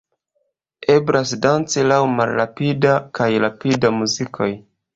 [0.93, 4.53] Eblas danci laŭ malrapida kaj rapida muzikoj.